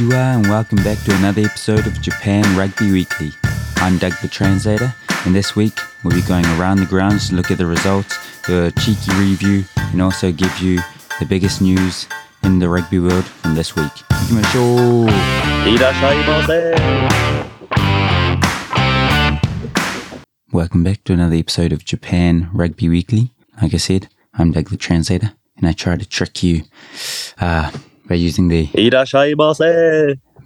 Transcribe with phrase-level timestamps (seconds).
[0.00, 3.30] you and welcome back to another episode of Japan Rugby Weekly.
[3.76, 4.94] I'm Doug the Translator,
[5.24, 5.72] and this week
[6.04, 9.64] we'll be going around the grounds to look at the results, do a cheeky review,
[9.76, 10.80] and also give you
[11.18, 12.06] the biggest news
[12.42, 13.92] in the rugby world from this week.
[20.52, 23.32] Welcome back to another episode of Japan Rugby Weekly.
[23.62, 26.64] Like I said, I'm Doug the Translator, and I try to trick you.
[27.40, 27.70] Uh,
[28.08, 28.68] by using the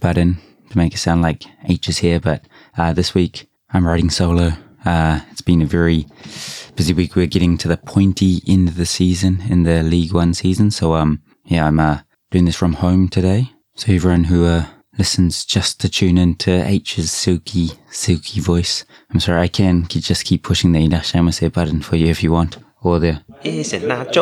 [0.01, 0.39] button
[0.71, 2.21] to make it sound like H is here.
[2.21, 2.45] But
[2.77, 4.53] uh, this week I'm writing solo.
[4.85, 6.07] Uh, it's been a very
[6.77, 7.15] busy week.
[7.15, 10.71] We're getting to the pointy end of the season in the League One season.
[10.71, 12.01] So um, yeah, I'm uh,
[12.31, 13.51] doing this from home today.
[13.75, 14.67] So everyone who uh,
[14.99, 18.85] listens just to tune in to H's silky, silky voice.
[19.11, 22.59] I'm sorry, I can just keep pushing the Irashaimase button for you if you want,
[22.83, 24.13] or the Isn't that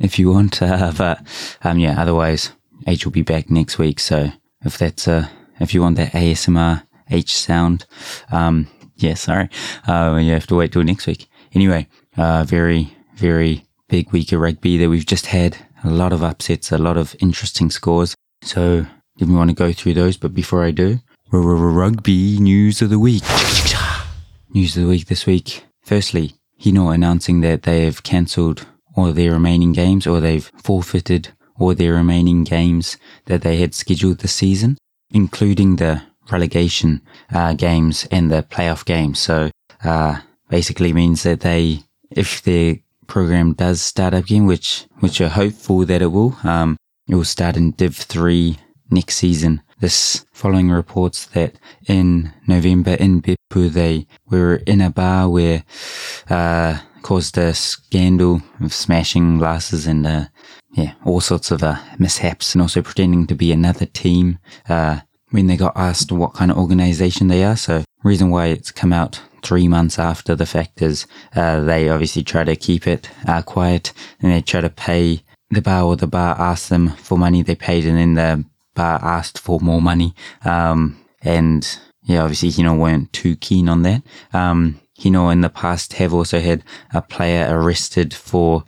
[0.00, 0.60] if you want.
[0.60, 1.24] Uh, but
[1.62, 2.52] um, yeah, otherwise
[2.86, 4.00] H will be back next week.
[4.00, 4.32] So
[4.64, 5.28] if that's uh,
[5.60, 7.86] if you want that ASMR H sound,
[8.32, 9.48] um, yeah, sorry,
[9.86, 11.28] uh, you have to wait till next week.
[11.54, 15.56] Anyway, uh, very very big week of rugby that we've just had.
[15.82, 18.14] A lot of upsets, a lot of interesting scores.
[18.42, 20.16] So did we want to go through those?
[20.16, 23.22] But before I do, rugby news of the week.
[24.52, 25.64] News of the week this week.
[25.82, 31.74] Firstly, Hino announcing that they have cancelled all their remaining games or they've forfeited all
[31.74, 32.96] their remaining games
[33.26, 34.78] that they had scheduled this season,
[35.10, 37.02] including the relegation
[37.32, 39.18] uh, games and the playoff games.
[39.18, 39.50] So
[39.84, 41.80] uh, basically means that they,
[42.10, 46.76] if their program does start up again, which which are hopeful that it will, um,
[47.08, 48.58] it will start in Div three
[48.90, 49.62] next season.
[49.80, 51.54] This following reports that
[51.86, 55.64] in November in Beppu they were in a bar where
[56.28, 60.24] uh, caused a scandal of smashing glasses and uh,
[60.72, 64.38] yeah, all sorts of uh, mishaps, and also pretending to be another team
[64.68, 65.00] uh,
[65.30, 67.56] when they got asked what kind of organization they are.
[67.56, 72.22] So, reason why it's come out three months after the fact is uh, they obviously
[72.22, 76.06] try to keep it uh, quiet, and they try to pay the bar or the
[76.06, 78.44] bar asked them for money they paid, and then the
[78.74, 80.14] bar asked for more money.
[80.44, 84.02] Um, and yeah, obviously Hino weren't too keen on that.
[84.32, 86.62] Um, Hino in the past have also had
[86.92, 88.64] a player arrested for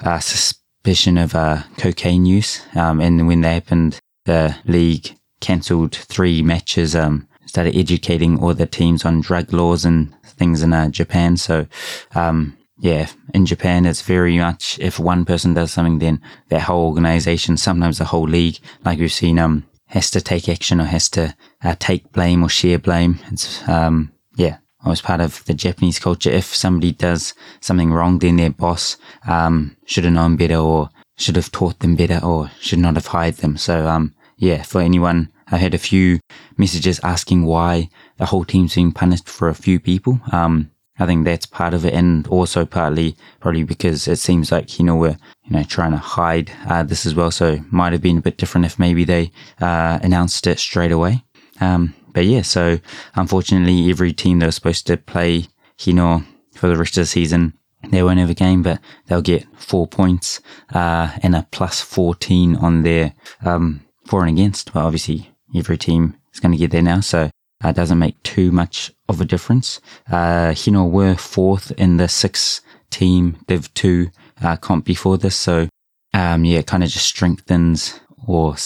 [0.00, 2.60] uh, suspicion of uh, cocaine use.
[2.76, 8.66] Um, and when that happened, the league cancelled three matches, um, started educating all the
[8.66, 11.36] teams on drug laws and things in uh, Japan.
[11.36, 11.66] So,
[12.14, 16.88] um, yeah, in Japan, it's very much if one person does something, then that whole
[16.88, 21.08] organization, sometimes the whole league, like we've seen, um, has to take action or has
[21.10, 23.18] to uh, take blame or share blame.
[23.30, 26.30] It's, um, yeah, always part of the Japanese culture.
[26.30, 28.96] If somebody does something wrong, then their boss,
[29.26, 33.06] um, should have known better or should have taught them better or should not have
[33.06, 33.56] hired them.
[33.56, 36.20] So, um, yeah, for anyone, I had a few
[36.56, 40.20] messages asking why the whole team's being punished for a few people.
[40.32, 44.78] Um, I think that's part of it, and also partly probably because it seems like
[44.78, 47.30] you know we're you know trying to hide uh, this as well.
[47.30, 51.24] So might have been a bit different if maybe they uh, announced it straight away.
[51.60, 52.78] Um, but yeah, so
[53.14, 55.48] unfortunately, every team that was supposed to play
[55.78, 57.52] Hino for the rest of the season,
[57.90, 60.40] they won't have a game, but they'll get four points
[60.72, 63.12] uh, and a plus fourteen on their
[63.44, 64.74] um, for and against.
[64.74, 67.30] Well, obviously, every team is going to get there now, so
[67.64, 69.80] uh, it doesn't make too much of a difference.
[70.10, 72.60] Uh, Hino were fourth in the six
[72.90, 74.10] team Div 2
[74.42, 75.36] uh, comp before this.
[75.36, 75.68] So,
[76.12, 78.56] um, yeah, it kind of just strengthens or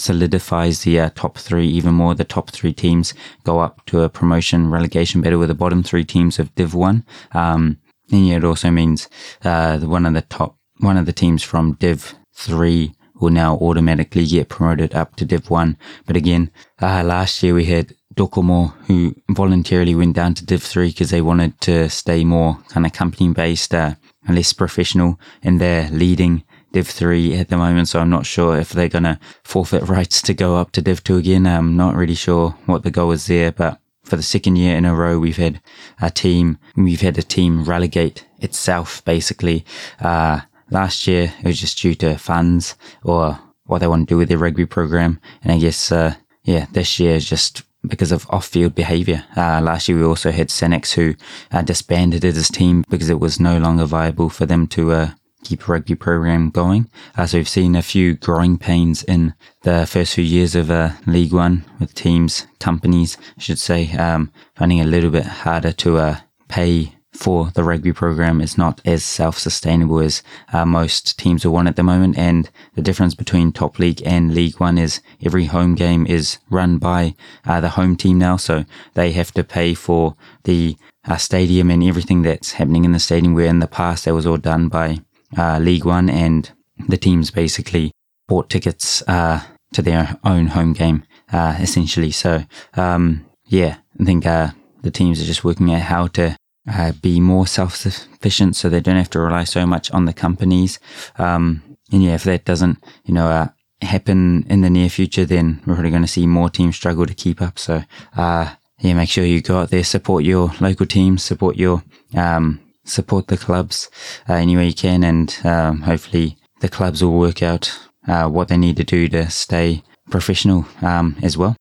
[0.00, 2.14] solidifies the uh, top three even more.
[2.14, 3.14] The top three teams
[3.44, 7.04] go up to a promotion relegation battle with the bottom three teams of Div 1.
[7.32, 7.78] Um,
[8.10, 9.08] and yeah, it also means
[9.44, 14.26] uh, one of the top, one of the teams from Div 3 will now automatically
[14.26, 15.76] get promoted up to Div 1.
[16.06, 20.88] But again, uh, last year we had Docomo who voluntarily went down to Div 3
[20.88, 23.94] because they wanted to stay more kind of company based, uh,
[24.28, 27.88] less professional and they're leading Div 3 at the moment.
[27.88, 31.02] So I'm not sure if they're going to forfeit rights to go up to Div
[31.02, 31.46] 2 again.
[31.46, 34.84] I'm not really sure what the goal is there, but for the second year in
[34.84, 35.60] a row, we've had
[36.00, 39.64] a team, we've had a team relegate itself basically.
[40.00, 44.18] Uh, last year it was just due to funds or what they want to do
[44.18, 45.20] with their rugby program.
[45.42, 49.24] And I guess, uh, yeah, this year is just because of off-field behaviour.
[49.36, 51.14] Uh, last year we also had Sanix who
[51.52, 55.10] uh, disbanded his team because it was no longer viable for them to uh,
[55.44, 56.90] keep a rugby program going.
[57.16, 60.90] Uh, so we've seen a few growing pains in the first few years of uh,
[61.06, 65.98] League One with teams, companies, I should say, um, finding a little bit harder to
[65.98, 66.16] uh,
[66.48, 71.66] pay for the rugby program is not as self-sustainable as uh, most teams are one
[71.66, 72.16] at the moment.
[72.16, 76.78] And the difference between top league and league one is every home game is run
[76.78, 77.14] by
[77.44, 78.36] uh, the home team now.
[78.36, 78.64] So
[78.94, 80.76] they have to pay for the
[81.06, 84.26] uh, stadium and everything that's happening in the stadium where in the past that was
[84.26, 84.98] all done by
[85.36, 86.50] uh, league one and
[86.88, 87.92] the teams basically
[88.26, 89.42] bought tickets uh,
[89.72, 91.02] to their own home game
[91.32, 92.10] uh, essentially.
[92.10, 92.44] So
[92.74, 96.36] um, yeah, I think the teams are just working out how to
[96.68, 100.78] uh, be more self-sufficient so they don't have to rely so much on the companies.
[101.18, 103.48] Um, and yeah, if that doesn't, you know, uh,
[103.80, 107.14] happen in the near future, then we're probably going to see more teams struggle to
[107.14, 107.58] keep up.
[107.58, 107.84] So,
[108.16, 111.82] uh, yeah, make sure you go out there, support your local teams, support your,
[112.14, 113.90] um, support the clubs,
[114.28, 115.04] uh, any way you can.
[115.04, 119.30] And, um, hopefully the clubs will work out, uh, what they need to do to
[119.30, 121.56] stay professional, um, as well.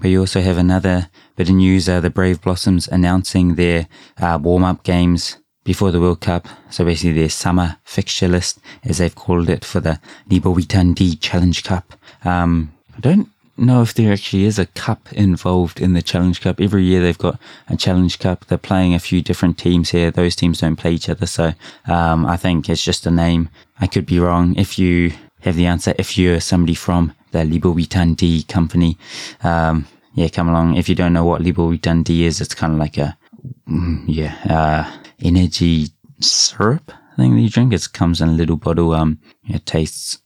[0.00, 3.86] We also have another bit of news, uh, the Brave Blossoms announcing their
[4.18, 6.48] uh, warm-up games before the World Cup.
[6.70, 10.00] So basically their summer fixture list, as they've called it, for the
[10.30, 11.94] Libo D Challenge Cup.
[12.24, 13.28] Um, I don't
[13.60, 16.60] know if there actually is a cup involved in the Challenge Cup.
[16.60, 18.46] Every year they've got a Challenge Cup.
[18.46, 20.10] They're playing a few different teams here.
[20.10, 21.26] Those teams don't play each other.
[21.26, 21.52] So
[21.86, 23.48] um, I think it's just a name.
[23.80, 24.54] I could be wrong.
[24.56, 25.12] If you
[25.42, 28.98] have the answer, if you're somebody from the Libo D company.
[29.42, 30.76] Um, yeah, come along.
[30.76, 33.16] If you don't know what Libo D is, it's kind of like a,
[33.68, 35.88] mm, yeah, uh, energy
[36.20, 37.72] syrup thing that you drink.
[37.72, 38.92] It comes in a little bottle.
[38.92, 40.18] Um, it tastes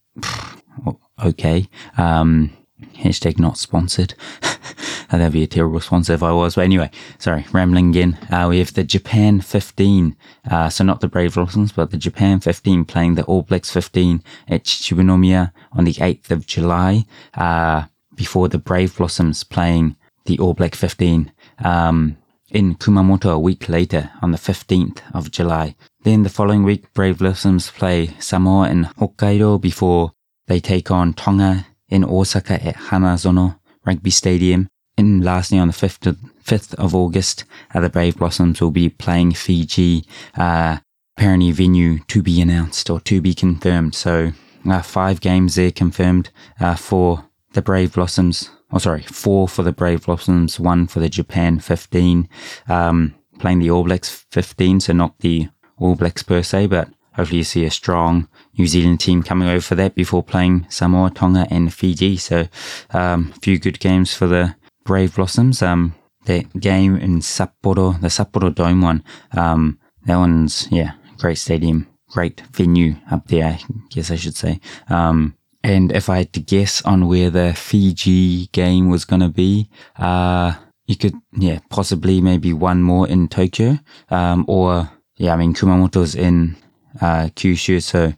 [1.23, 1.69] okay.
[1.99, 2.51] Um,
[2.95, 4.15] hashtag not sponsored.
[5.11, 6.57] That'd be a terrible sponsor if I was.
[6.57, 8.19] But anyway, sorry, rambling again.
[8.31, 10.17] Uh, we have the Japan 15.
[10.51, 14.23] Uh, so not the Brave Blossoms, but the Japan 15 playing the All Blacks 15
[14.49, 17.05] at Chichibunomiya on the 8th of July,
[17.35, 21.31] uh, before the Brave Blossoms playing the All Black 15,
[21.65, 22.17] um,
[22.51, 25.75] in Kumamoto a week later on the 15th of July.
[26.03, 30.13] Then the following week, Brave Blossoms play Samoa in Hokkaido before
[30.47, 34.69] they take on Tonga in Osaka at Hanazono Rugby Stadium.
[34.97, 37.45] And lastly, on the 5th of, 5th of August,
[37.75, 40.79] uh, the Brave Blossoms will be playing Fiji, uh,
[41.17, 43.95] apparently venue to be announced or to be confirmed.
[43.95, 44.33] So,
[44.69, 48.51] uh, five games there confirmed, uh, for the Brave Blossoms.
[48.71, 52.29] Oh, sorry, four for the Brave Blossoms, one for the Japan 15,
[52.69, 54.81] um, playing the All Blacks 15.
[54.81, 55.49] So not the
[55.79, 58.29] All Blacks per se, but hopefully you see a strong
[58.59, 62.17] New Zealand team coming over for that before playing Samoa, Tonga and Fiji.
[62.17, 62.49] So,
[62.91, 65.63] um, a few good games for the Brave Blossoms.
[65.63, 65.95] Um,
[66.27, 72.41] that game in Sapporo, the Sapporo Dome one, um, that one's, yeah, great stadium, great
[72.53, 74.61] venue up there, I guess I should say.
[74.89, 79.29] Um, and if I had to guess on where the Fiji game was going to
[79.29, 80.55] be, uh,
[80.87, 83.79] you could, yeah, possibly maybe one more in Tokyo,
[84.11, 86.57] um, or, yeah, I mean, Kumamoto's in,
[87.01, 88.13] uh, Kyushu, so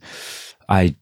[0.69, 0.95] I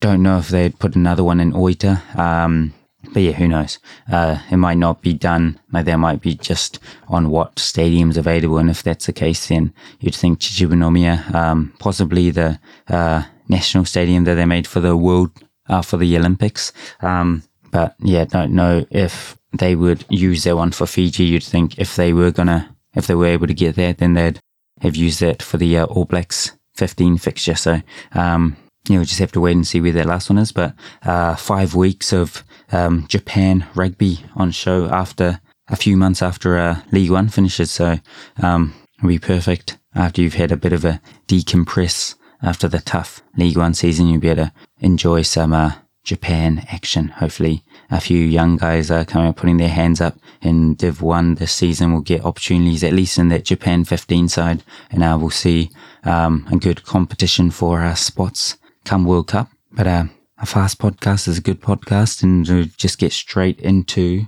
[0.00, 2.16] don't know if they'd put another one in Oita.
[2.16, 2.74] Um,
[3.12, 3.78] but yeah, who knows?
[4.10, 5.58] Uh, it might not be done.
[5.72, 6.78] Like there might be just
[7.08, 8.58] on what stadium's available.
[8.58, 14.24] And if that's the case, then you'd think Chichibunomiya, um, possibly the, uh, national stadium
[14.24, 15.30] that they made for the world,
[15.68, 16.72] uh, for the Olympics.
[17.00, 21.24] Um, but yeah, don't know if they would use that one for Fiji.
[21.24, 24.40] You'd think if they were gonna, if they were able to get that, then they'd
[24.82, 27.54] have used that for the uh, All Blacks 15 fixture.
[27.54, 27.82] So,
[28.12, 28.56] um,
[28.88, 30.50] you know, just have to wait and see where that last one is.
[30.50, 36.56] But uh, five weeks of um, Japan rugby on show after a few months after
[36.56, 37.70] uh, League One finishes.
[37.70, 37.98] So
[38.42, 43.22] um, it'll be perfect after you've had a bit of a decompress after the tough
[43.36, 44.08] League One season.
[44.08, 45.72] You'll be able to enjoy some uh,
[46.04, 47.08] Japan action.
[47.08, 51.34] Hopefully, a few young guys are coming up, putting their hands up in Div 1
[51.36, 54.62] this season will get opportunities, at least in that Japan 15 side.
[54.90, 55.70] And uh, we'll see
[56.04, 59.48] um, a good competition for our spots come World Cup.
[59.72, 60.04] But uh,
[60.38, 64.26] a fast podcast is a good podcast, and we'll just get straight into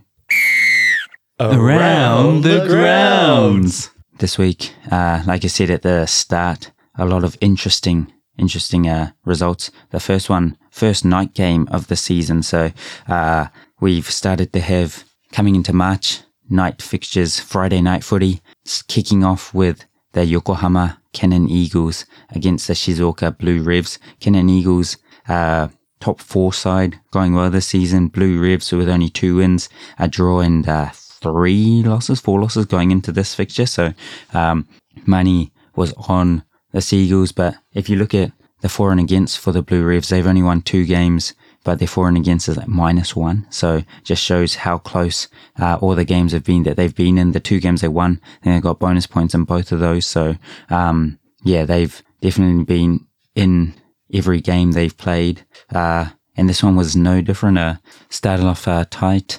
[1.41, 3.91] Around the grounds.
[4.19, 4.73] this week.
[4.91, 9.71] Uh, like I said at the start, a lot of interesting, interesting uh, results.
[9.91, 12.43] The first one, first night game of the season.
[12.43, 12.73] So
[13.07, 13.47] uh,
[13.81, 18.41] we've started to have coming into March night fixtures, Friday night footy,
[18.89, 23.99] kicking off with the Yokohama Canon Eagles against the Shizuoka Blue Revs.
[24.19, 24.97] Canon Eagles,
[25.29, 25.69] uh,
[26.01, 28.09] top four side going well this season.
[28.09, 32.91] Blue Revs with only two wins, a draw and uh, three losses, four losses going
[32.91, 33.67] into this fixture.
[33.67, 33.95] So
[34.35, 34.69] um,
[35.07, 39.53] money was on the Seagulls, but if you look at the for and against for
[39.53, 43.15] the Blue Revs, they've only won two games but their for and against is minus
[43.15, 43.47] one.
[43.51, 45.29] So just shows how close
[45.61, 47.33] uh, all the games have been that they've been in.
[47.33, 50.07] The two games they won, and they got bonus points in both of those.
[50.07, 50.37] So
[50.71, 53.75] um, yeah, they've definitely been in
[54.13, 55.45] every game they've played.
[55.73, 57.59] Uh, and this one was no different.
[57.59, 57.77] Uh,
[58.09, 59.39] started off uh, tight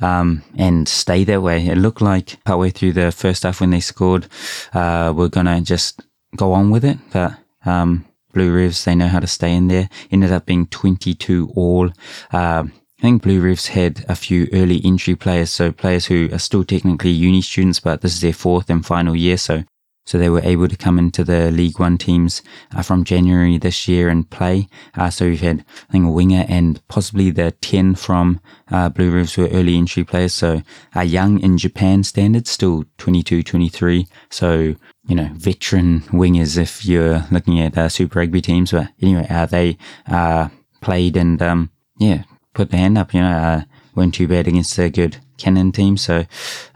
[0.00, 1.66] um, and stayed that way.
[1.66, 4.26] It looked like partway through the first half when they scored,
[4.72, 6.00] uh, we're gonna just
[6.36, 7.34] go on with it, but
[7.66, 9.88] um, Blue Revs they know how to stay in there.
[10.10, 11.90] Ended up being 22 all.
[12.32, 16.38] Um, I think Blue Revs had a few early entry players, so players who are
[16.38, 19.64] still technically uni students, but this is their fourth and final year, so
[20.10, 22.42] so they were able to come into the League One teams
[22.74, 24.66] uh, from January this year and play.
[24.96, 28.40] Uh, so we've had, I think, a winger and possibly the 10 from
[28.72, 30.34] uh, Blue Revs were early entry players.
[30.34, 30.62] So
[30.96, 34.08] uh, young in Japan standards, still 22, 23.
[34.30, 34.74] So,
[35.06, 38.72] you know, veteran wingers if you're looking at uh, Super Rugby teams.
[38.72, 39.78] But anyway, uh, they
[40.80, 43.62] played and, um, yeah, put the hand up, you know,
[43.94, 45.96] weren't too bad against a good Canon team.
[45.96, 46.26] So,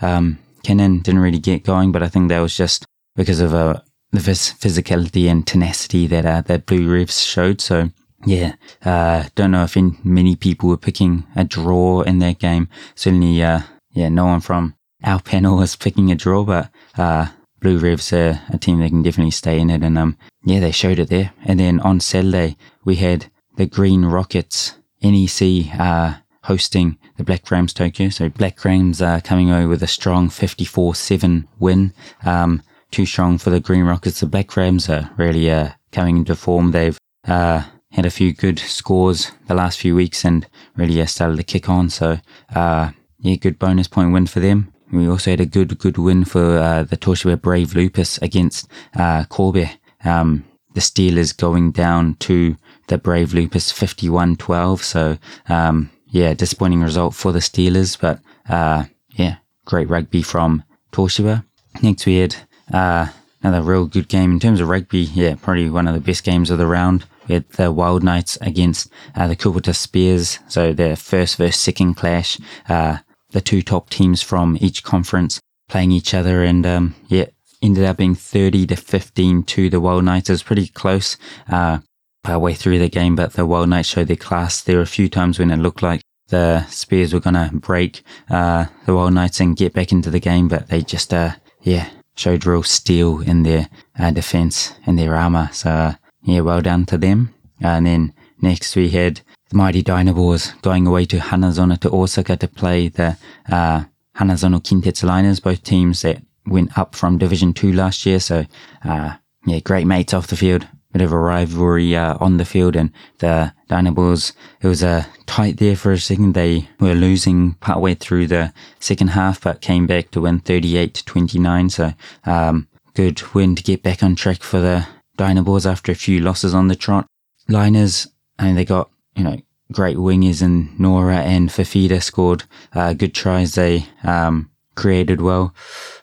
[0.01, 3.81] um, Canon didn't really get going, but I think that was just because of uh,
[4.13, 7.61] the physicality and tenacity that uh, that Blue Revs showed.
[7.61, 7.91] So
[8.25, 8.55] yeah,
[8.85, 12.69] uh, don't know if in, many people were picking a draw in that game.
[12.95, 17.29] Certainly, uh, yeah, no one from our panel was picking a draw, but uh,
[17.61, 20.71] Blue Revs are a team that can definitely stay in it, and um, yeah, they
[20.71, 21.33] showed it there.
[21.45, 27.73] And then on Saturday we had the Green Rockets NEC uh, hosting the Black Rams
[27.73, 28.09] Tokyo.
[28.09, 31.93] So Black Rams are coming away with a strong 54-7 win.
[32.25, 34.21] Um, too strong for the Green Rockets.
[34.21, 36.71] The Black Rams are really uh, coming into form.
[36.71, 37.63] They've uh,
[37.93, 41.69] had a few good scores the last few weeks and really uh, started to kick
[41.69, 41.91] on.
[41.91, 42.19] So,
[42.55, 44.73] uh, yeah, good bonus point win for them.
[44.93, 49.25] We also had a good, good win for uh, the Toshiba Brave Lupus against uh,
[49.25, 49.71] Kobe.
[50.05, 52.57] Um, the Steelers going down to
[52.89, 54.81] the Brave Lupus 51-12.
[54.81, 61.45] So, um, yeah, disappointing result for the Steelers, but, uh, yeah, great rugby from Toshiba.
[61.83, 62.37] Next we had
[62.73, 63.09] uh,
[63.43, 65.01] another real good game in terms of rugby.
[65.01, 67.05] Yeah, probably one of the best games of the round.
[67.29, 70.39] We had the Wild Knights against uh, the Kubota Spears.
[70.49, 72.39] So their first versus second clash.
[72.69, 72.99] Uh,
[73.31, 76.45] the two top teams from each conference playing each other.
[76.45, 77.27] And, um, yeah,
[77.63, 80.29] ended up being 30 to 15 to the Wild Knights.
[80.29, 81.17] It was pretty close,
[81.51, 81.79] uh,
[82.27, 84.63] way through the game, but the Wild Knights showed their class.
[84.63, 88.67] There were a few times when it looked like the Spears were to break, uh,
[88.87, 92.47] the Wild Knights and get back into the game, but they just, uh, yeah, showed
[92.47, 93.69] real steel in their
[93.99, 95.51] uh, defense and their armor.
[95.53, 97.35] So, yeah, well done to them.
[97.61, 102.49] And then next we had the mighty Dynaboars going away to Hanazono to Osaka to
[102.49, 103.17] play the
[103.51, 103.85] uh,
[104.17, 108.21] Hanazono Kintetsu Liners, both teams that went up from Division 2 last year.
[108.21, 108.47] So,
[108.85, 109.15] uh,
[109.47, 112.93] yeah, great mates off the field bit of a rivalry uh, on the field, and
[113.19, 114.33] the Dynaboars,
[114.63, 116.35] it was uh, tight there for a second.
[116.35, 121.05] They were losing partway through the second half, but came back to win 38 to
[121.05, 121.71] 29.
[121.71, 121.93] So,
[122.25, 124.87] um, good win to get back on track for the
[125.19, 127.07] Dynaboars after a few losses on the trot.
[127.49, 128.07] Liners,
[128.39, 129.41] and they got, you know,
[129.73, 133.57] great wingers in Nora and Fafita scored uh, good tries.
[133.57, 135.55] They um, created well.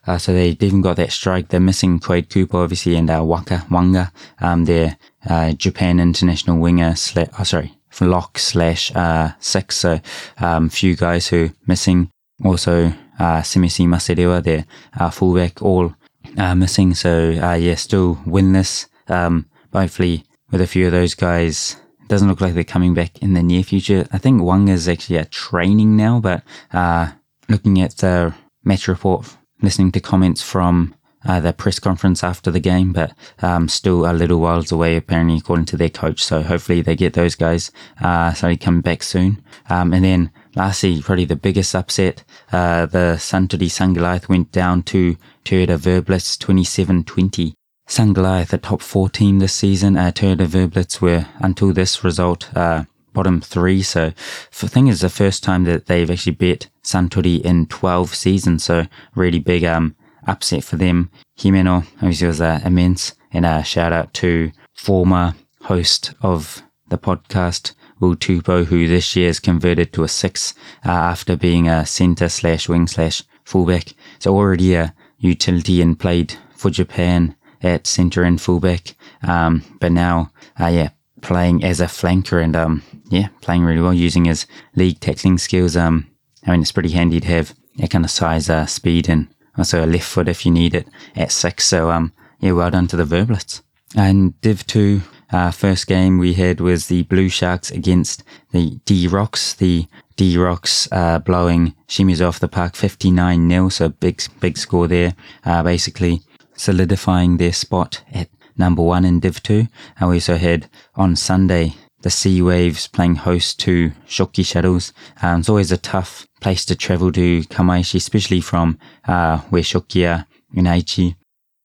[0.08, 1.50] Uh, so they even got that strike.
[1.50, 4.12] They're missing Quade Cooper, obviously, and uh, Waka Wanga.
[4.40, 4.98] Um, their
[5.30, 9.78] uh, Japan international winger, sla- oh, sorry, lock slash uh, six.
[9.78, 10.00] So
[10.40, 12.10] um, few guys who missing.
[12.44, 12.88] Also,
[13.20, 14.66] uh, Semisi Masirewa, their
[15.00, 15.94] uh, fullback, all
[16.38, 16.96] uh, missing.
[16.96, 18.88] So uh, yeah, still winless.
[19.08, 21.76] Um, hopefully, with a few of those guys,
[22.08, 24.06] doesn't look like they're coming back in the near future.
[24.12, 27.12] I think Wanga is actually a training now, but uh,
[27.48, 32.60] looking at the match report, listening to comments from uh, the press conference after the
[32.60, 36.24] game, but um, still a little whiles away, apparently, according to their coach.
[36.24, 39.44] So hopefully they get those guys uh, starting coming back soon.
[39.70, 45.16] Um, and then lastly, probably the biggest upset, uh, the Suntory Sungoliath went down to
[45.46, 47.54] Toyota Verblitz 27-20.
[47.88, 52.86] Sungoliath, the top four team this season, uh, Toyota Verblitz were, until this result, uh,
[53.14, 53.82] bottom three.
[53.82, 54.14] So
[54.60, 58.64] the thing is the first time that they've actually bet Suntory in 12 seasons.
[58.64, 59.96] So really big, um,
[60.28, 61.10] upset for them.
[61.38, 67.74] Himeno obviously was uh, immense and a shout out to former host of the podcast,
[68.00, 70.54] Will Tupou, who this year has converted to a six
[70.86, 73.94] uh, after being a center slash wing slash fullback.
[74.20, 78.96] So already a utility and played for Japan at center and fullback.
[79.24, 80.90] Um, but now, uh, yeah,
[81.22, 85.78] playing as a flanker and, um, yeah, playing really well using his league tackling skills.
[85.78, 86.08] Um,
[86.46, 89.84] I mean, it's pretty handy to have that kind of size, uh, speed and also
[89.84, 91.66] a left foot if you need it at six.
[91.66, 93.62] So, um, yeah, well done to the Verblitz.
[93.96, 95.02] And Div 2,
[95.32, 99.54] Uh, first game we had was the Blue Sharks against the D Rocks.
[99.54, 99.88] The
[100.18, 105.16] D Rocks uh, blowing Shimizu off the park 59 0, so big, big score there.
[105.46, 106.20] Uh, basically
[106.58, 108.28] solidifying their spot at
[108.62, 109.68] number one in Div 2.
[110.00, 114.94] And we also had on Sunday the Sea Waves playing host to Shokki Shuttles.
[115.22, 120.08] Um, it's always a tough place to travel to Kamaishi, especially from uh, where Shokki
[120.08, 121.16] are in Aichi.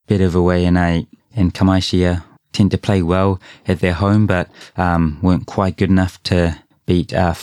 [0.08, 2.22] Bit of a way in, a, in Kamaishi
[2.52, 7.12] tend to play well at their home, but um, weren't quite good enough to beat
[7.12, 7.34] uh,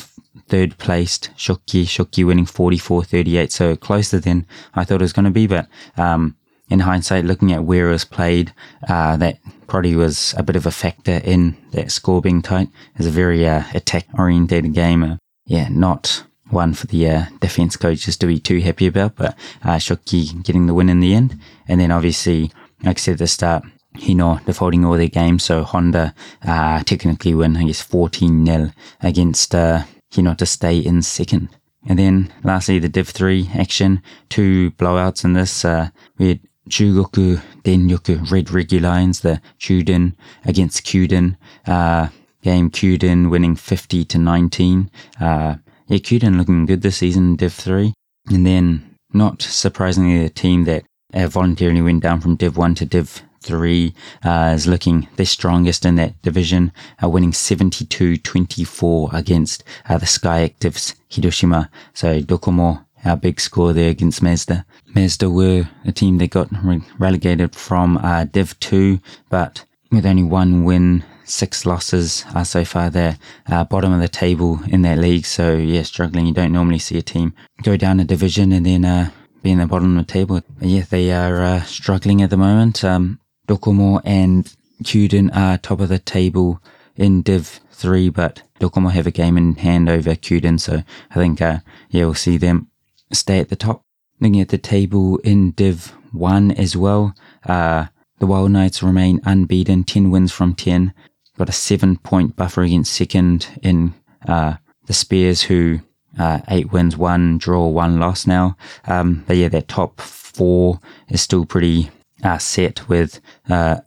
[0.47, 1.83] third placed Shokki.
[1.83, 5.67] Shokki winning 44-38, so closer than I thought it was going to be, but
[5.97, 6.35] um,
[6.73, 8.51] in hindsight, looking at where it was played,
[8.89, 9.37] uh, that
[9.67, 12.67] probably was a bit of a factor in that score being tight.
[12.95, 15.03] It's a very uh, attack orientated game.
[15.03, 19.37] Uh, yeah, not one for the uh, defense coaches to be too happy about, but
[19.63, 21.39] uh, Shokki getting the win in the end.
[21.67, 22.51] And then obviously,
[22.83, 23.63] like I said at the start,
[23.97, 29.53] Hino defaulting all their games, so Honda uh, technically win, I guess, 14 0 against
[29.53, 31.49] uh, Hino to stay in second.
[31.85, 35.63] And then lastly, the Div 3 action, two blowouts in this.
[35.63, 36.39] Uh, we had
[36.69, 40.15] Chugoku Denryoku Red Regulions, the Chuden
[40.45, 41.37] against Kyuden.
[41.65, 42.07] Uh,
[42.43, 44.91] game Kyuden winning 50 to 19.
[45.19, 45.55] Uh,
[45.87, 47.93] yeah, Kyuden looking good this season, Div 3.
[48.29, 52.85] And then, not surprisingly, the team that uh, voluntarily went down from Div 1 to
[52.85, 53.93] Div 3
[54.23, 56.71] uh, is looking the strongest in that division,
[57.03, 61.69] uh, winning 72-24 against uh, the Sky Actives Hiroshima.
[61.93, 64.65] So Docomo, our big score there against Mazda.
[64.95, 70.23] Mazda were a team that got re- relegated from uh, Div 2, but with only
[70.23, 72.89] one win, six losses uh, so far.
[72.89, 73.17] They're
[73.47, 75.25] uh, bottom of the table in that league.
[75.25, 76.25] So yeah, struggling.
[76.25, 79.09] You don't normally see a team go down a division and then uh,
[79.41, 80.41] be in the bottom of the table.
[80.59, 82.83] But yeah, they are uh, struggling at the moment.
[82.83, 86.61] Um, Docomo and Kyuden are top of the table
[86.95, 90.59] in Div 3, but Docomo have a game in hand over Kyuden.
[90.59, 92.69] So I think, uh, yeah, we'll see them
[93.13, 93.81] stay at the top.
[94.19, 97.15] Looking at the table in Div 1 as well,
[97.45, 97.87] uh,
[98.19, 100.93] the Wild Knights remain unbeaten, 10 wins from 10.
[101.37, 103.95] Got a seven point buffer against second in
[104.27, 105.79] uh, the Spears, who
[106.17, 108.55] uh, eight wins, one draw, one loss now.
[108.85, 111.89] Um, but yeah, that top four is still pretty
[112.23, 113.77] uh, set with uh,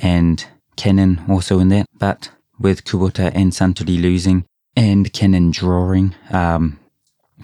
[0.00, 1.86] and Canon also in that.
[1.98, 6.78] But with Kubota and Suntory losing and Canon drawing, um,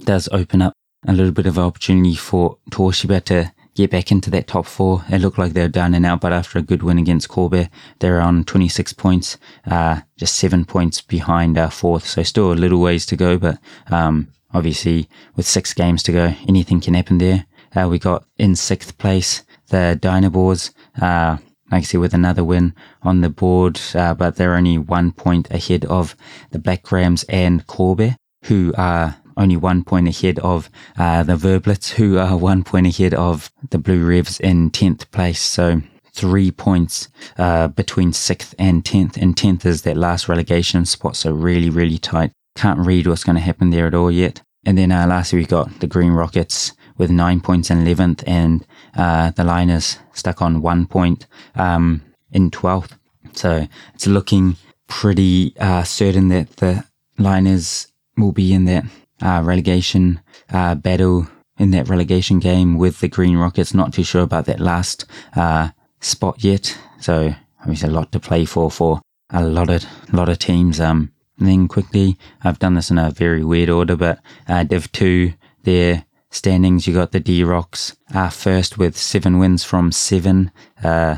[0.04, 0.72] does open up
[1.06, 5.04] a little bit of opportunity for Toshiba to get back into that top four.
[5.08, 7.68] It looked like they were down and out, but after a good win against Kobe,
[7.98, 12.06] they're on 26 points, uh, just seven points behind uh, fourth.
[12.06, 13.58] So still a little ways to go, but
[13.90, 17.46] um, obviously with six games to go, anything can happen there.
[17.74, 21.38] Uh, we got in sixth place the Dynaboars, uh,
[21.70, 25.50] like I said, with another win on the board, uh, but they're only one point
[25.50, 26.14] ahead of
[26.50, 31.90] the Black Rams and Kobe, who are only one point ahead of uh, the Verblitz,
[31.90, 35.40] who are one point ahead of the Blue Revs in 10th place.
[35.40, 39.16] So three points uh, between 6th and 10th.
[39.16, 42.32] And 10th is that last relegation spot, so really, really tight.
[42.54, 44.42] Can't read what's going to happen there at all yet.
[44.64, 48.64] And then uh, lastly, we've got the Green Rockets with nine points in 11th, and
[48.94, 52.92] uh, the Liners stuck on one point um, in 12th.
[53.32, 54.56] So it's looking
[54.88, 56.84] pretty uh, certain that the
[57.18, 58.84] Liners will be in that
[59.22, 60.20] uh, relegation
[60.52, 61.26] uh, battle
[61.58, 63.74] in that relegation game with the Green Rockets.
[63.74, 65.04] Not too sure about that last
[65.36, 66.76] uh, spot yet.
[67.00, 70.80] So obviously a lot to play for for a lot of lot of teams.
[70.80, 75.34] Um, then quickly, I've done this in a very weird order, but uh, Div two,
[75.62, 80.50] their standings, you got the D Rocks uh, first with seven wins from seven,
[80.82, 81.16] uh,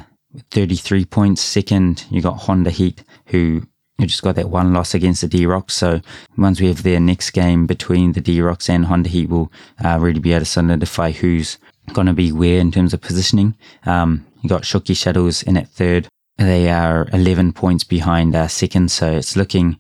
[0.50, 1.40] 33 points.
[1.42, 3.62] Second, you got Honda Heat, who
[3.98, 5.74] who just got that one loss against the D-Rocks.
[5.74, 6.00] So
[6.36, 9.52] once we have their next game between the D-Rocks and Honda Heat, we'll
[9.84, 11.58] uh, really be able to solidify who's
[11.92, 13.54] going to be where in terms of positioning.
[13.86, 16.08] Um, you got Shokki Shuttles in at third.
[16.38, 19.78] They are 11 points behind uh, second, so it's looking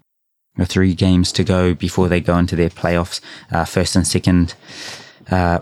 [0.62, 3.20] three games to go before they go into their playoffs.
[3.50, 4.54] Uh, first and second,
[5.30, 5.58] uh,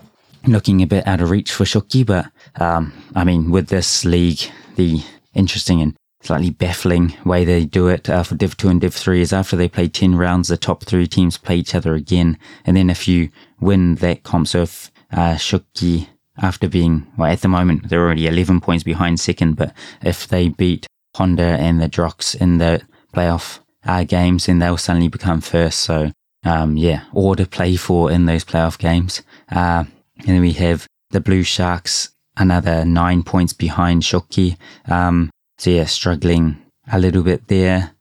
[0.46, 2.26] looking a bit out of reach for Shokki, but
[2.60, 4.40] um, I mean, with this league,
[4.76, 5.02] the
[5.34, 9.20] interesting and slightly baffling way they do it uh, for Div 2 and Div 3
[9.20, 12.38] is after they play 10 rounds, the top three teams play each other again.
[12.64, 13.30] And then if you
[13.60, 16.08] win that comp, so if uh, Shokki,
[16.38, 20.48] after being, well, at the moment, they're already 11 points behind second, but if they
[20.48, 22.82] beat Honda and the D-Rocks in the
[23.12, 25.80] playoff uh, games, then they'll suddenly become first.
[25.80, 26.12] So,
[26.44, 29.22] um, yeah, all to play for in those playoff games.
[29.50, 29.84] Uh,
[30.18, 34.56] and then we have the Blue Sharks, another nine points behind Shokki.
[34.86, 35.30] Um,
[35.62, 37.92] so yeah, struggling a little bit there.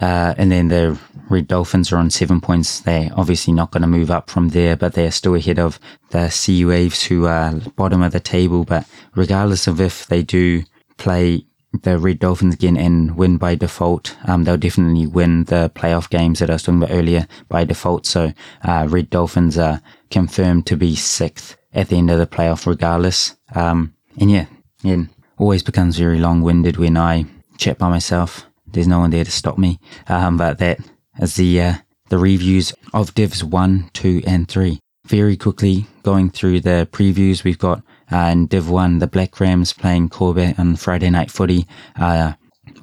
[0.00, 0.96] Uh, and then the
[1.28, 2.78] Red Dolphins are on seven points.
[2.78, 6.30] They're obviously not going to move up from there, but they're still ahead of the
[6.30, 8.64] Sea Waves, who are bottom of the table.
[8.64, 10.62] But regardless of if they do
[10.98, 11.46] play
[11.82, 16.38] the Red Dolphins again and win by default, um, they'll definitely win the playoff games
[16.38, 18.06] that I was talking about earlier by default.
[18.06, 22.68] So, uh, Red Dolphins are confirmed to be sixth at the end of the playoff
[22.68, 23.34] regardless.
[23.52, 24.46] Um, and yeah,
[24.84, 25.08] it
[25.40, 27.24] always becomes very long winded when I
[27.56, 28.46] chat by myself.
[28.66, 29.80] There's no one there to stop me.
[30.06, 30.78] Um, but that
[31.18, 31.74] is the, uh,
[32.10, 34.78] the reviews of divs one, two, and three.
[35.06, 39.72] Very quickly going through the previews, we've got uh, in Div 1, the Black Rams
[39.72, 41.66] playing Kobe on Friday Night Footy.
[41.96, 42.34] Uh,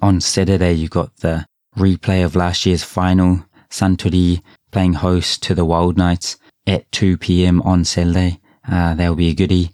[0.02, 1.46] on Saturday, you've got the
[1.78, 4.42] replay of last year's final, Suntory
[4.72, 7.62] playing host to the Wild Knights at 2 p.m.
[7.62, 8.40] on Saturday.
[8.70, 9.72] Uh, that'll be a goodie.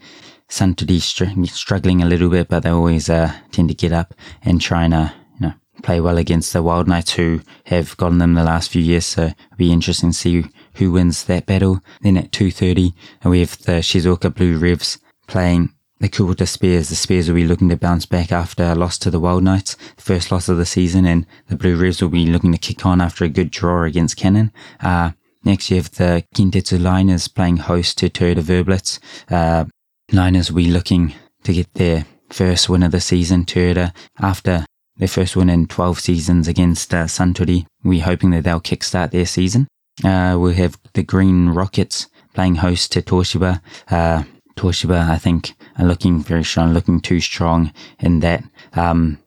[0.53, 4.13] Suntory str- struggling a little bit, but they always uh, tend to get up
[4.43, 8.19] and try and uh, you know play well against the Wild Knights, who have gotten
[8.19, 9.07] them the last few years.
[9.07, 11.81] So it'll be interesting to see who wins that battle.
[12.01, 12.93] Then at 2.30,
[13.25, 16.89] we have the Shizuoka Blue Revs playing the Kubota Spears.
[16.89, 19.75] The Spears will be looking to bounce back after a loss to the Wild Knights,
[19.95, 22.85] the first loss of the season, and the Blue Revs will be looking to kick
[22.85, 24.51] on after a good draw against Canon.
[24.79, 25.13] Uh,
[25.43, 28.99] next you have the Kintetsu Liners playing host to Toyota Verblitz.
[29.31, 29.65] Uh,
[30.13, 33.45] Liners will be looking to get their first win of the season.
[33.45, 34.63] Toyota, after
[34.97, 39.25] their first win in 12 seasons against uh, Suntory, we're hoping that they'll kickstart their
[39.25, 39.67] season.
[40.03, 43.59] Uh, we'll have the Green Rockets playing host to Toshiba.
[43.89, 44.23] Uh,
[44.55, 48.43] Toshiba, I think, are looking very strong, looking too strong in that.
[48.73, 49.17] Um,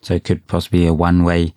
[0.00, 1.52] so it could possibly be a one-way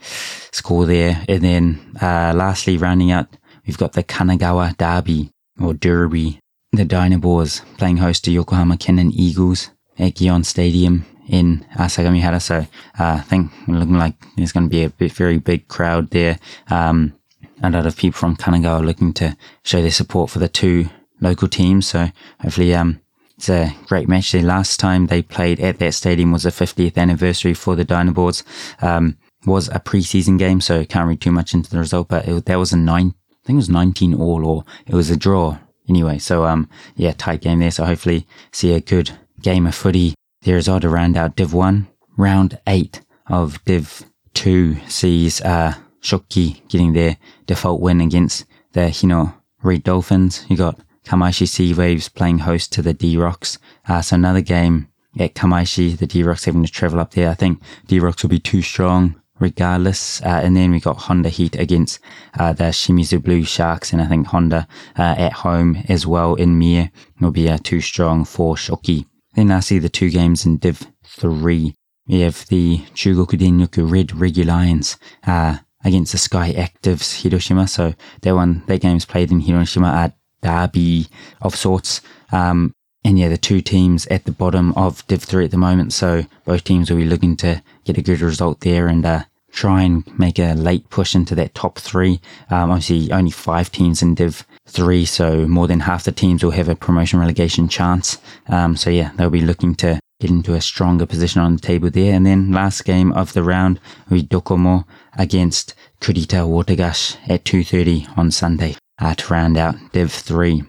[0.51, 1.23] score there.
[1.29, 3.27] And then, uh, lastly, rounding out,
[3.65, 6.41] we've got the Kanagawa Derby or Derby.
[6.75, 12.41] The Dynaboars playing host to Yokohama Canon Eagles at Gion Stadium in uh, Sagamihara.
[12.41, 12.65] So
[12.99, 16.39] uh, I think looking like there's going to be a very big crowd there.
[16.71, 17.13] Um,
[17.61, 20.89] a lot of people from Kanagawa looking to show their support for the two
[21.21, 21.85] local teams.
[21.85, 22.09] So
[22.41, 22.99] hopefully, um,
[23.37, 24.31] it's a great match.
[24.31, 28.41] The last time they played at that stadium was the 50th anniversary for the Dynaboars.
[28.81, 32.45] Um, was a preseason game, so can't read too much into the result, but it,
[32.45, 35.59] that was a nine, I think it was 19 all or it was a draw
[35.89, 36.17] anyway.
[36.17, 37.71] So, um, yeah, tight game there.
[37.71, 41.53] So hopefully see a good game of footy there as well to round out Div
[41.53, 41.87] 1.
[42.17, 49.33] Round 8 of Div 2 sees, uh, Shokki getting their default win against the Hino
[49.63, 50.45] Red Dolphins.
[50.49, 53.57] You got Kamaishi Sea Waves playing host to the D-Rocks.
[53.87, 57.29] Uh, so another game at Kamaishi, the D-Rocks having to travel up there.
[57.29, 60.21] I think D-Rocks will be too strong regardless.
[60.21, 61.99] Uh, and then we got Honda Heat against
[62.39, 66.57] uh, the Shimizu Blue Sharks, and I think Honda uh, at home as well in
[66.57, 69.05] Mie will be uh, too strong for Shokki.
[69.35, 71.75] Then I see the two games in Div 3.
[72.07, 77.67] We have the Chugoku Denryoku Red Regulions uh, against the Sky Actives Hiroshima.
[77.67, 81.07] So that one, that game's played in Hiroshima at derby
[81.41, 82.01] of sorts.
[82.31, 85.91] Um, and yeah, the two teams at the bottom of Div 3 at the moment.
[85.91, 89.23] So both teams will be looking to get a good result there and uh,
[89.53, 92.19] try and make a late push into that top three.
[92.49, 96.51] Um, obviously, only five teams in Div 3, so more than half the teams will
[96.51, 98.17] have a promotion relegation chance.
[98.47, 101.89] Um, so yeah, they'll be looking to get into a stronger position on the table
[101.89, 102.13] there.
[102.13, 104.85] And then last game of the round, we Docomo
[105.17, 110.63] against Kurita Watergush at 2.30 on Sunday uh, to round out Div 3.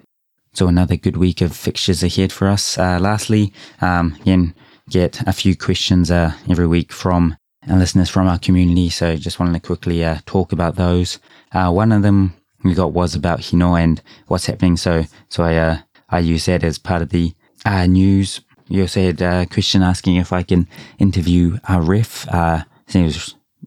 [0.53, 2.79] So another good week of fixtures ahead for us.
[2.79, 4.55] Uh, lastly, um, again,
[4.91, 7.37] get a few questions uh, every week from
[7.69, 8.91] our listeners from our community.
[8.91, 11.19] So just wanted to quickly uh, talk about those.
[11.53, 14.77] Uh, one of them we got was about Hino and what's happening.
[14.77, 18.41] So so I uh, I use that as part of the uh, news.
[18.69, 20.67] You also had question asking if I can
[20.99, 22.27] interview a ref.
[22.29, 22.65] Uh,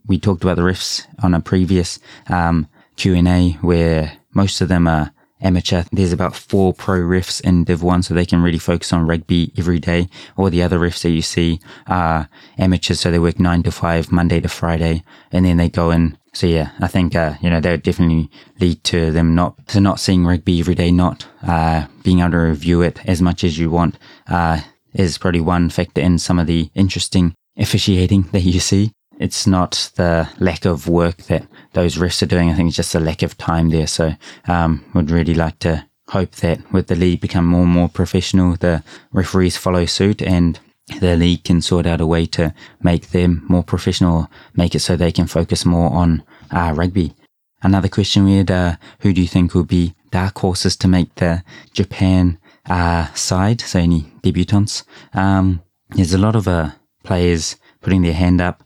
[0.07, 4.69] we talked about the refs on a previous um, Q and A where most of
[4.69, 5.83] them are amateur.
[5.91, 9.53] There's about four pro refs in Div 1, so they can really focus on rugby
[9.57, 10.09] every day.
[10.35, 14.11] All the other refs that you see are amateurs, so they work nine to five,
[14.11, 16.17] Monday to Friday, and then they go in.
[16.33, 19.81] So yeah, I think, uh, you know, that would definitely lead to them not, to
[19.81, 23.57] not seeing rugby every day, not, uh, being able to review it as much as
[23.57, 23.97] you want,
[24.27, 24.61] uh,
[24.93, 29.91] is probably one factor in some of the interesting officiating that you see it's not
[29.95, 32.49] the lack of work that those refs are doing.
[32.49, 33.87] I think it's just a lack of time there.
[33.87, 34.13] So,
[34.47, 38.55] um, would really like to hope that with the league become more and more professional,
[38.55, 40.59] the referees follow suit and
[40.99, 44.95] the league can sort out a way to make them more professional, make it so
[44.95, 47.13] they can focus more on uh, rugby.
[47.61, 51.13] Another question we had, uh, who do you think will be dark horses to make
[51.15, 52.37] the Japan
[52.69, 53.61] uh, side?
[53.61, 54.83] So any debutants?
[55.13, 56.71] Um, there's a lot of uh,
[57.03, 58.63] players putting their hand up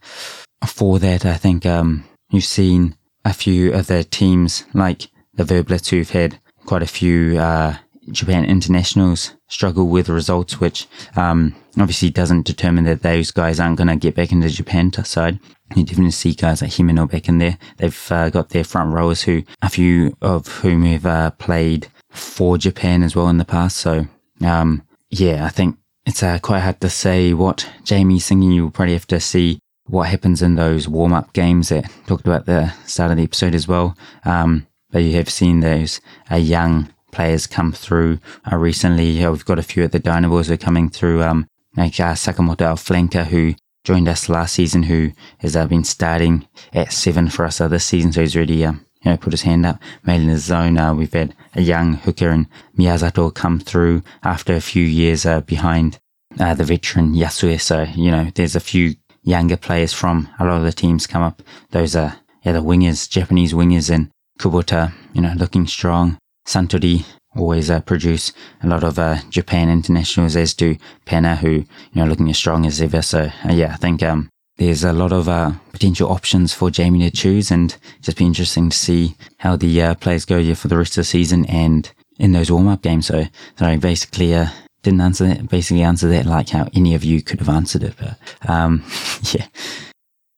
[0.66, 2.96] for that, I think um, you've seen
[3.26, 7.78] a few of the teams like the Verblitz who've had quite a few uh,
[8.12, 13.88] Japan internationals struggle with results, which um, obviously doesn't determine that those guys aren't going
[13.88, 15.40] to get back into Japan side.
[15.76, 17.58] You definitely see guys like Himeno back in there.
[17.78, 22.58] They've uh, got their front rowers who, a few of whom have uh, played for
[22.58, 23.78] Japan as well in the past.
[23.78, 24.08] So,
[24.44, 28.52] um, yeah, I think it's uh, quite hard to say what Jamie's thinking.
[28.52, 29.60] You'll probably have to see
[29.92, 33.54] what happens in those warm up games that talked about the start of the episode
[33.54, 33.96] as well.
[34.24, 36.00] Um, but you have seen those
[36.32, 39.24] uh, young players come through uh, recently.
[39.24, 42.14] Uh, we've got a few at the Dynaboars who are coming through, um, like uh,
[42.14, 47.44] Sakamoto Flanker, who joined us last season, who has uh, been starting at seven for
[47.44, 48.14] us uh, this season.
[48.14, 50.96] So he's already, um, you know, put his hand up, made in his zone.
[50.96, 56.00] We've had a young hooker and Miyazato come through after a few years behind
[56.40, 57.60] uh, the veteran Yasue.
[57.60, 61.22] So, you know, there's a few younger players from a lot of the teams come
[61.22, 61.42] up.
[61.72, 66.18] Those are, yeah, the wingers, Japanese wingers and Kubota, you know, looking strong.
[66.48, 67.06] Suntory
[67.36, 72.06] always uh, produce a lot of uh, Japan internationals, as do Penna, who you know
[72.06, 73.02] looking as strong as ever.
[73.02, 77.10] So uh, yeah, I think um, there's a lot of uh, potential options for Jamie
[77.10, 80.68] to choose, and just be interesting to see how the uh, players go here for
[80.68, 83.08] the rest of the season and in those warm up games.
[83.08, 83.26] So
[83.58, 84.34] sorry, basically.
[84.82, 87.84] Uh, didn't answer it, basically answer that like how any of you could have answered
[87.84, 88.18] it, but,
[88.50, 88.84] um,
[89.32, 89.48] yeah.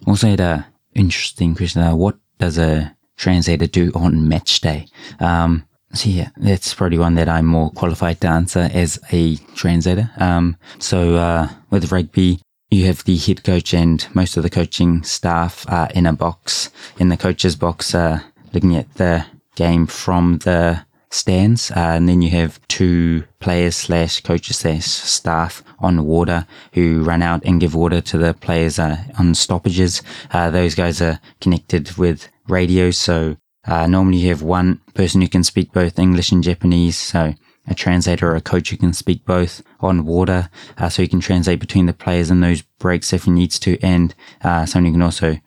[0.05, 1.81] Also had a interesting question.
[1.97, 4.87] what does a translator do on match day?
[5.19, 10.09] Um, so yeah, that's probably one that I'm more qualified to answer as a translator.
[10.17, 15.03] Um, so uh, with rugby, you have the head coach and most of the coaching
[15.03, 18.19] staff are in a box in the coach's box, uh,
[18.53, 19.25] looking at the
[19.55, 25.63] game from the stands, uh, and then you have two players slash coaches slash staff
[25.79, 30.01] on water who run out and give water to the players uh, on stoppages.
[30.31, 35.27] Uh, those guys are connected with radios, so uh, normally you have one person who
[35.27, 37.33] can speak both English and Japanese, so
[37.67, 41.21] a translator or a coach who can speak both on water, uh, so you can
[41.21, 44.93] translate between the players in those breaks if he needs to, and uh, someone who
[44.93, 45.37] can also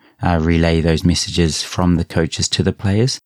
[0.41, 3.21] relay those messages from the coaches to the players.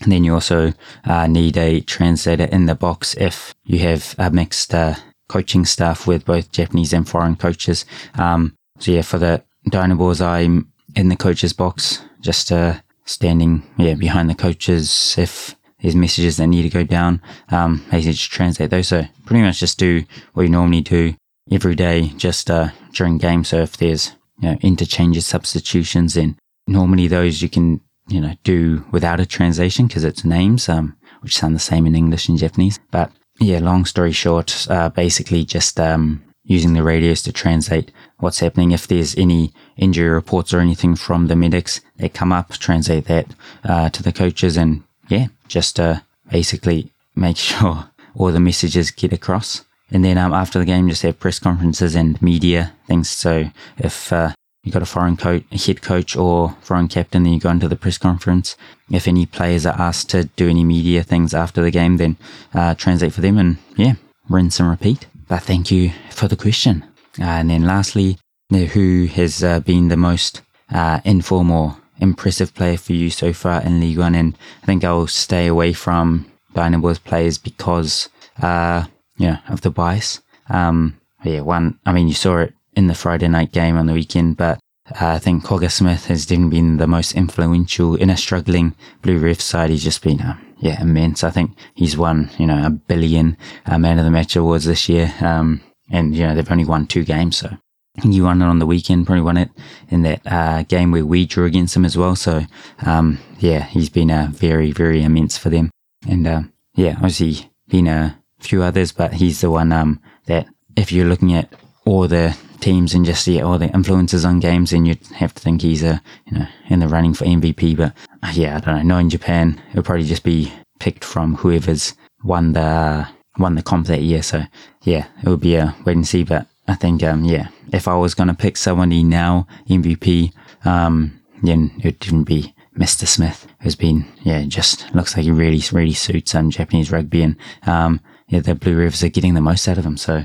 [0.00, 0.72] And then you also
[1.04, 4.94] uh, need a translator in the box if you have a mixed uh,
[5.28, 7.84] coaching staff with both Japanese and foreign coaches.
[8.14, 13.94] Um, so yeah, for the Dynaboars, I'm in the coach's box just uh, standing yeah
[13.94, 17.22] behind the coaches if there's messages that need to go down.
[17.50, 18.88] Um, basically just translate those.
[18.88, 21.14] So pretty much just do what you normally do
[21.50, 23.44] every day, just uh, during game.
[23.44, 28.84] So if there's you know interchanges, substitutions, then normally those you can you know do
[28.90, 32.78] without a translation because it's names, um, which sound the same in English and Japanese.
[32.90, 38.40] But yeah, long story short, uh, basically just um, using the radios to translate what's
[38.40, 38.72] happening.
[38.72, 43.26] If there's any injury reports or anything from the medics, they come up, translate that
[43.64, 49.12] uh, to the coaches, and yeah, just uh, basically make sure all the messages get
[49.12, 49.64] across.
[49.92, 53.08] And then um, after the game, just have press conferences and media things.
[53.08, 57.32] So if uh, you got a foreign coach, a head coach or foreign captain, then
[57.32, 58.56] you go into the press conference.
[58.90, 62.16] If any players are asked to do any media things after the game, then
[62.52, 63.94] uh, translate for them and yeah,
[64.28, 65.06] rinse and repeat.
[65.28, 66.84] But thank you for the question.
[67.18, 68.18] Uh, and then lastly,
[68.50, 73.80] who has uh, been the most uh, informal, impressive player for you so far in
[73.80, 74.14] League One?
[74.14, 78.08] And I think I'll stay away from Dynaboars players because,
[78.42, 78.84] uh,
[79.16, 80.20] you know, of the bias.
[80.48, 83.92] Um, yeah, one, I mean, you saw it in the Friday night game on the
[83.92, 84.58] weekend, but
[85.00, 89.18] uh, I think Kwagga Smith has definitely been the most influential in a struggling Blue
[89.18, 89.70] Rev side.
[89.70, 91.22] He's just been, uh, yeah, immense.
[91.22, 94.88] I think he's won, you know, a billion uh, man of the match awards this
[94.88, 95.14] year.
[95.20, 97.36] Um, and, you know, they've only won two games.
[97.36, 97.56] So
[98.02, 99.50] he won it on the weekend, probably won it
[99.88, 102.16] in that uh, game where we drew against him as well.
[102.16, 102.42] So,
[102.82, 105.70] um, yeah, he's been uh, very, very immense for them.
[106.08, 106.42] And, uh,
[106.74, 111.34] yeah, obviously been a few others, but he's the one um, that if you're looking
[111.34, 111.52] at
[111.86, 115.42] all the teams and just see all the influences on games, then you'd have to
[115.42, 117.76] think he's a you know in the running for MVP.
[117.76, 118.94] But uh, yeah, I don't know.
[118.94, 124.02] Knowing Japan, it'll probably just be picked from whoever's won the won the comp that
[124.02, 124.22] year.
[124.22, 124.44] So
[124.82, 126.24] yeah, it would be a wait and see.
[126.24, 130.32] But I think um yeah, if I was gonna pick somebody now MVP,
[130.64, 133.06] um then it wouldn't be Mr.
[133.06, 137.36] Smith, who's been yeah just looks like he really really suits um Japanese rugby and
[137.66, 139.96] um yeah the Blue Revs are getting the most out of him.
[139.96, 140.24] So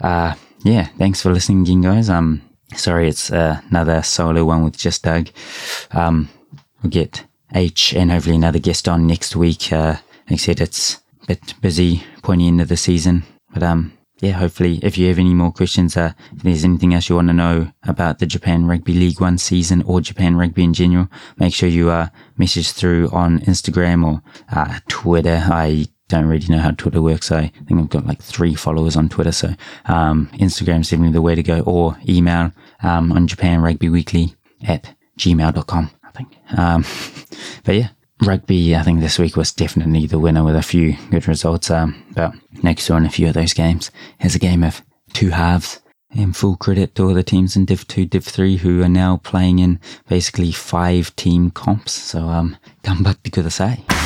[0.00, 2.10] uh yeah, thanks for listening again, guys.
[2.10, 2.42] Um,
[2.74, 5.28] sorry, it's uh, another solo one with just Doug.
[5.90, 6.28] Um,
[6.82, 9.72] we'll get H and hopefully another guest on next week.
[9.72, 9.96] Uh,
[10.28, 14.32] like I said, it's a bit busy pointy end of the season, but um, yeah,
[14.32, 17.34] hopefully, if you have any more questions, uh, if there's anything else you want to
[17.34, 21.68] know about the Japan Rugby League One season or Japan Rugby in general, make sure
[21.68, 24.22] you uh, message through on Instagram or
[24.52, 25.42] uh, Twitter.
[25.50, 27.32] I don't really know how Twitter works.
[27.32, 29.32] I think I've got like three followers on Twitter.
[29.32, 29.54] So
[29.86, 34.34] um, is definitely the way to go or email um, on Japan Rugby Weekly
[34.68, 36.36] at gmail.com, I think.
[36.58, 36.84] Um,
[37.64, 37.88] but yeah,
[38.22, 41.70] rugby, I think this week was definitely the winner with a few good results.
[41.70, 44.82] Um, but next on a few of those games, is a game of
[45.14, 45.80] two halves.
[46.14, 49.16] And full credit to all the teams in Div 2, Div 3 who are now
[49.16, 51.92] playing in basically five team comps.
[51.92, 54.01] So, um, gambatti kudasai.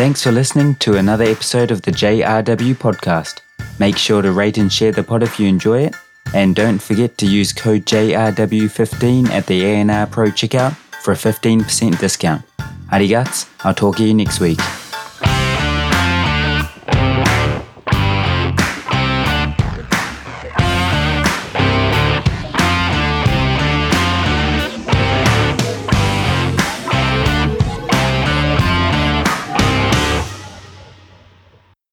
[0.00, 3.40] Thanks for listening to another episode of the JRW podcast.
[3.78, 5.94] Make sure to rate and share the pod if you enjoy it.
[6.32, 11.98] And don't forget to use code JRW15 at the ANR Pro checkout for a 15%
[11.98, 12.42] discount.
[12.90, 14.58] Arigats, I'll talk to you next week.